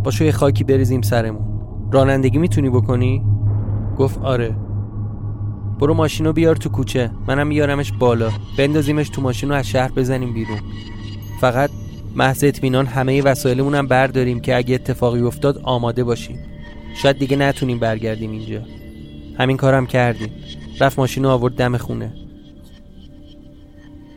[0.03, 1.45] باشو یه خاکی بریزیم سرمون.
[1.91, 3.25] رانندگی می‌تونی بکنی؟
[3.97, 4.55] گفت آره.
[5.79, 7.11] برو ماشینو بیار تو کوچه.
[7.27, 8.31] منم میارمش بالا.
[8.57, 10.59] بندازیمش تو ماشین رو از شهر بزنیم بیرون.
[11.41, 11.69] فقط
[12.15, 16.39] محض اطمینان همه وسایلمون هم برداریم که اگه اتفاقی افتاد آماده باشیم.
[16.95, 18.61] شاید دیگه نتونیم برگردیم اینجا.
[19.39, 20.29] همین کارم کردیم.
[20.79, 22.13] رفت ماشین رو آورد دم خونه.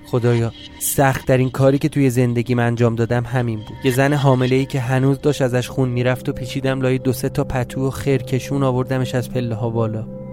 [0.06, 3.76] خدایا سخت در این کاری که توی زندگیم انجام دادم همین بود.
[3.84, 7.28] یه زن حامله ای که هنوز داشت ازش خون می‌رفت و پیچیدم لای دو سه
[7.28, 10.27] تا پتو و خرکشون آوردمش از پله ها بالا.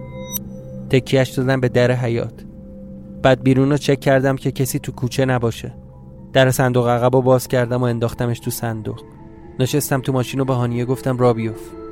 [1.00, 2.46] تکیهش دادم به در حیات
[3.24, 5.74] بعد بیرون رو چک کردم که کسی تو کوچه نباشه.
[6.34, 9.02] در صندوق عقب رو باز کردم و انداختمش تو صندوق.
[9.60, 11.85] نشستم تو ماشین و به هانیه گفتم را بیفت.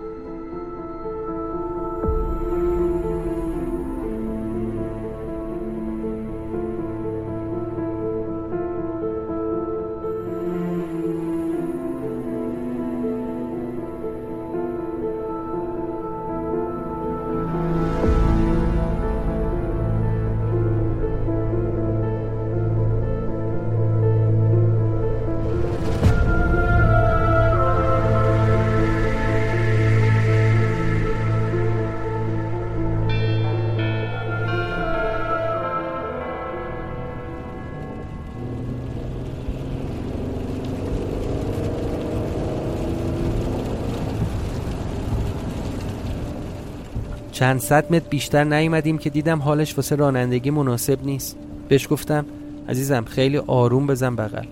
[47.44, 51.38] چند صد متر بیشتر نیومدیم که دیدم حالش واسه رانندگی مناسب نیست.
[51.68, 52.26] بهش گفتم
[52.70, 54.46] عزیزم خیلی آروم بزن بغل.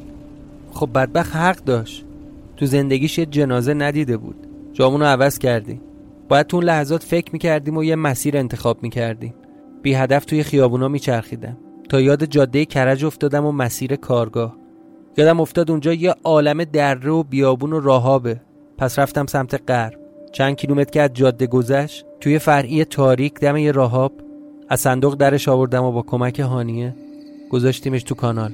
[0.71, 2.05] خب بدبخ حق داشت.
[2.57, 4.35] تو زندگیش یه جنازه ندیده بود.
[4.73, 5.81] جامونو عوض کردیم.
[6.29, 9.33] باید تو اون لحظات فکر می‌کردیم و یه مسیر انتخاب می‌کردیم.
[9.81, 11.57] بی هدف توی خیابونا میچرخیدم.
[11.89, 14.55] تا یاد جاده کرج افتادم و مسیر کارگاه.
[15.17, 18.41] یادم افتاد اونجا یه عالم دره و بیابون و راهابه.
[18.77, 19.99] پس رفتم سمت غرب.
[20.31, 24.13] چند کیلومتر که از جاده گذشت توی فرعی تاریک دم یه راهاب
[24.69, 26.95] از صندوق درش آوردم و با کمک هانیه
[27.49, 28.51] گذاشتیمش تو کانال.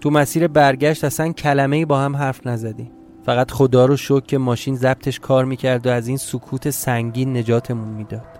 [0.00, 2.90] تو مسیر برگشت اصلا کلمه با هم حرف نزدیم.
[3.26, 7.88] فقط خدا رو شکر که ماشین ضبطش کار می‌کرد و از این سکوت سنگین نجاتمون
[7.88, 8.31] می‌داد.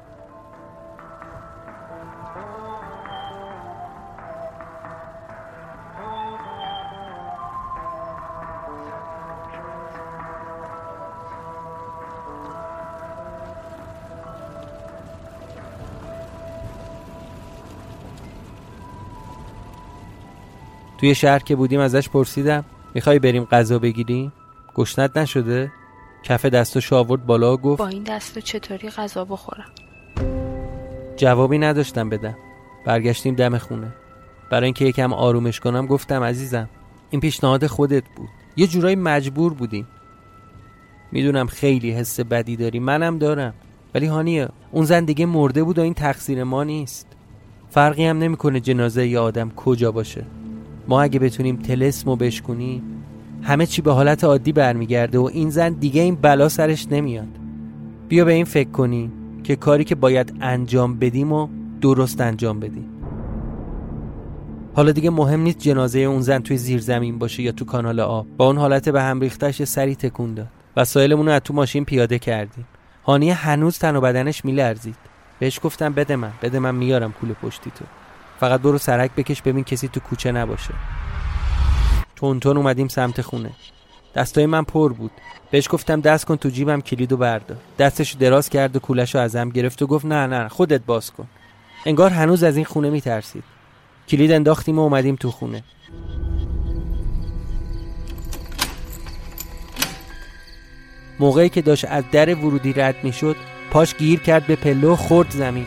[21.03, 24.33] توی شهر که بودیم ازش پرسیدم می‌خوای بریم غذا بگیریم؟
[24.75, 25.73] گشنت نشده؟
[26.23, 29.71] کف دستو آورد بالا و گفت با این دستو چطوری غذا بخورم؟
[31.17, 32.37] جوابی نداشتم بدم.
[32.87, 33.93] برگشتیم دم خونه.
[34.51, 36.69] برای اینکه یکم آرومش کنم گفتم عزیزم
[37.11, 38.29] این پیشنهاد خودت بود.
[38.57, 39.87] یه جورایی مجبور بودیم.
[41.13, 43.55] می‌دونم خیلی حس بدی داری منم دارم.
[43.95, 47.07] ولی هانیه اون زن دیگه مرده بود و این تقصیر ما نیست.
[47.71, 50.25] فرقی هم نمی‌کنه جنازه یه آدم کجا باشه.
[50.93, 52.83] ما اگه بتونیم تلسم و بشکنیم
[53.43, 57.29] همه چی به حالت عادی برمیگرده و این زن دیگه این بلا سرش نمیاد.
[58.09, 59.13] بیا به این فکر کنیم
[59.45, 61.49] که کاری که باید انجام بدیم و
[61.81, 62.89] درست انجام بدیم.
[64.75, 68.27] حالا دیگه مهم نیست جنازه اون زن توی زیر زمین باشه یا تو کانال آب.
[68.37, 70.49] با اون حالت به هم ریختش سری تکون داد.
[70.77, 72.67] وسایلمون رو از تو ماشین پیاده کردیم.
[73.05, 74.97] هانیه هنوز تن و بدنش میلرزید.
[75.39, 77.85] بهش گفتم بده من بده من میارم کول پشتی تو
[78.43, 80.75] فقط برو سرک بکش ببین کسی تو کوچه نباشه.
[82.17, 83.51] تون اومدیم سمت خونه.
[84.15, 85.11] دستای من پر بود.
[85.51, 87.57] بهش گفتم دست کن تو جیبم کلیدو بردار.
[87.79, 91.29] دستش دراز کرد و کولشو ازم گرفت و گفت نه نه خودت باز کن.
[91.87, 93.45] انگار هنوز از این خونه میترسید.
[94.09, 95.65] کلید انداختیم و اومدیم تو خونه.
[101.21, 103.37] موقعی که داشت از در ورودی رد می‌شد
[103.71, 105.67] پاش گیر کرد به پله و خورد زمین.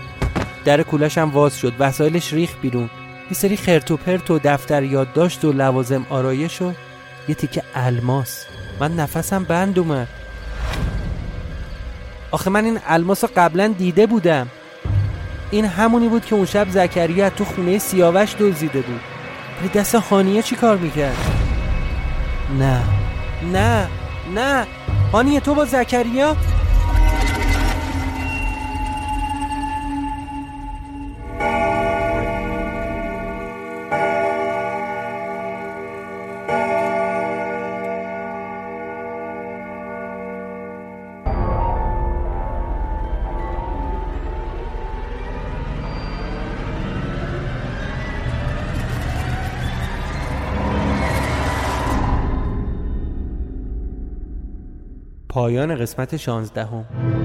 [0.65, 1.73] در کولش هم واز شد.
[1.79, 2.89] وسایلش ریخ بیرون.
[3.31, 6.71] یه سری خرت و پرت و دفتر یادداشت و لوازم آرایش و
[7.27, 8.45] یه تیکه الماس.
[8.79, 10.07] من نفسم بند اومد.
[12.31, 14.47] آخه من این الماس رو قبلا دیده بودم.
[15.51, 19.01] این همونی بود که اون شب زکریا تو خونه سیاوش دزدیده بود.
[19.59, 21.17] ولی دست خانیه چی کار می‌کرد؟
[22.59, 22.81] نه.
[23.53, 23.87] نه.
[24.35, 24.67] نه.
[25.13, 26.35] هانیه تو با زکریا؟
[55.45, 57.24] پایان قسمت 16 هم.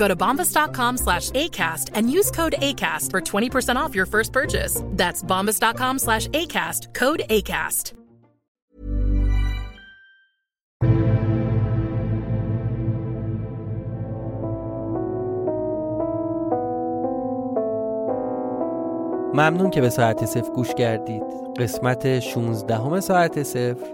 [0.00, 4.82] Go to bombas.com slash ACAST and use code ACAST for 20% off your first purchase.
[5.00, 7.92] That's bombas.com slash ACAST, code ACAST.
[19.34, 21.22] ممنون که به ساعت صفر گوش کردید
[21.58, 23.86] قسمت 16 همه ساعت صفر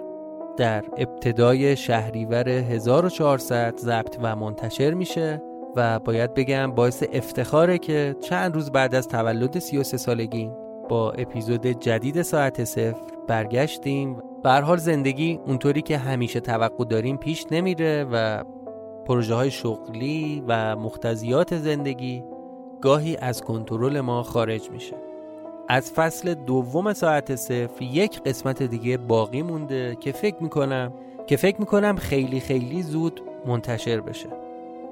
[0.57, 5.43] در ابتدای شهریور 1400 ضبط و منتشر میشه
[5.77, 10.53] و باید بگم باعث افتخاره که چند روز بعد از تولد 33 سالگیم
[10.89, 14.23] با اپیزود جدید ساعت صفر برگشتیم.
[14.43, 18.45] به حال زندگی اونطوری که همیشه توقع داریم پیش نمیره و
[19.07, 22.25] پروژه های شغلی و مختزیات زندگی
[22.81, 24.97] گاهی از کنترل ما خارج میشه.
[25.69, 30.93] از فصل دوم ساعت صفر یک قسمت دیگه باقی مونده که فکر می‌کنم
[31.27, 34.46] که فکر می‌کنم خیلی خیلی زود منتشر بشه.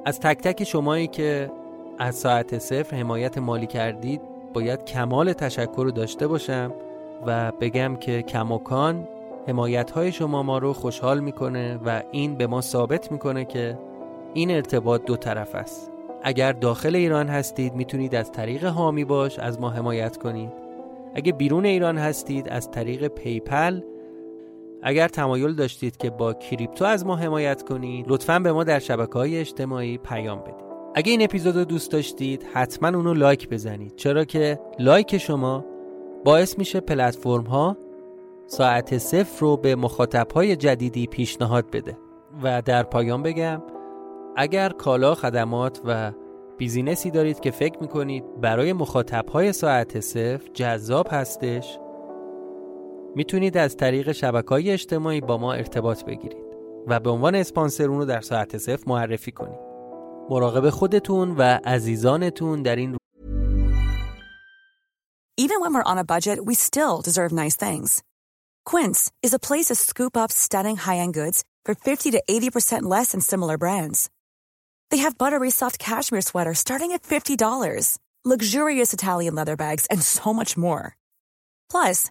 [0.07, 1.51] از تک تک شمایی که
[1.99, 4.21] از ساعت صفر حمایت مالی کردید
[4.53, 6.73] باید کمال تشکر رو داشته باشم
[7.27, 9.09] و بگم که کماکان
[9.49, 13.79] حمایت های شما ما رو خوشحال می‌کنه و این به ما ثابت می‌کنه که
[14.35, 15.91] این ارتباط دو طرفه است.
[16.23, 20.53] اگر داخل ایران هستید می‌تونید از طریق حامی باش از ما حمایت کنید.
[21.15, 23.81] اگه بیرون ایران هستید از طریق PayPal
[24.87, 29.13] اگر تمایل داشتید که با crypto از ما حمایت کنید لطفا به ما در شبکه
[29.13, 30.65] های اجتماعی پیام بدید.
[30.95, 33.97] اگه این اپیزود رو دوست داشتید حتما اونو لایک بزنید.
[33.97, 35.65] چرا که لایک شما
[36.25, 37.77] باعث میشه پلتفرم ها
[38.47, 41.99] ساعت صفر رو به مخاطب های جدیدی پیشنهاد بده.
[42.43, 43.63] و در پایان بگم
[44.37, 46.13] اگر کالا خدمات و
[46.59, 51.79] بیزینسی دارید که فکر می‌کنید برای مخاطبهای ساعت صفر جذاب هستش
[53.17, 56.45] می‌تونید از طریق شبکه اجتماعی با ما ارتباط بگیرید
[56.87, 59.59] و به عنوان اسپانسر اون رو در ساعت صفر معرفی کنید
[60.31, 62.97] مراقب خودتون و عزیزانتون در این
[65.37, 68.03] Even when we're on a budget, we still deserve nice things.
[68.65, 73.11] Quince is a place to scoop up stunning high-end goods for 50 to 80% less
[73.13, 74.11] than similar brands.
[74.91, 80.33] They have buttery soft cashmere sweaters starting at $50, luxurious Italian leather bags, and so
[80.33, 80.97] much more.
[81.69, 82.11] Plus,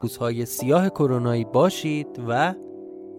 [0.00, 2.54] روزهای سیاه کرونایی باشید و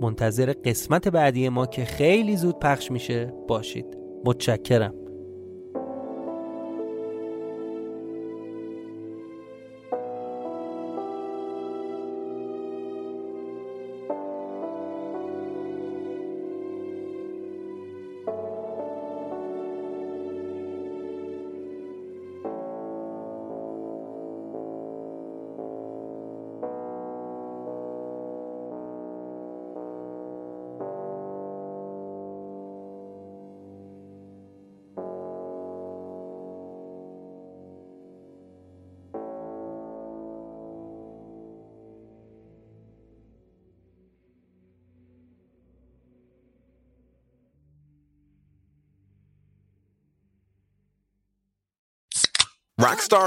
[0.01, 3.97] منتظر قسمت بعدی ما که خیلی زود پخش میشه باشید.
[4.25, 5.00] متشکرم.